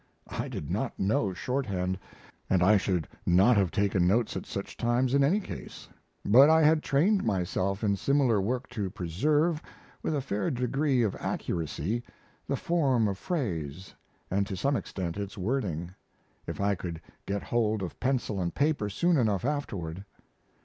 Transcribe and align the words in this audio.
I 0.31 0.47
did 0.47 0.71
not 0.71 0.97
know 0.99 1.31
shorthand, 1.31 1.99
and 2.49 2.63
I 2.63 2.75
should 2.75 3.07
not 3.23 3.55
have 3.55 3.69
taken 3.69 4.07
notes 4.07 4.35
at 4.35 4.47
such 4.47 4.75
times 4.75 5.13
in 5.13 5.23
any 5.23 5.39
case; 5.39 5.87
but 6.25 6.49
I 6.49 6.63
had 6.63 6.81
trained 6.81 7.23
myself 7.23 7.83
in 7.83 7.95
similar 7.95 8.41
work 8.41 8.67
to 8.69 8.89
preserve, 8.89 9.61
with 10.01 10.15
a 10.15 10.19
fair 10.21 10.49
degree 10.49 11.03
of 11.03 11.15
accuracy, 11.17 12.01
the 12.47 12.55
form 12.55 13.07
of 13.07 13.19
phrase, 13.19 13.93
and 14.31 14.47
to 14.47 14.57
some 14.57 14.75
extent 14.75 15.17
its 15.17 15.37
wording, 15.37 15.93
if 16.47 16.59
I 16.59 16.73
could 16.73 16.99
get 17.27 17.43
hold 17.43 17.83
of 17.83 17.99
pencil 17.99 18.41
and 18.41 18.55
paper 18.55 18.89
soon 18.89 19.17
enough 19.19 19.45
afterward. 19.45 20.03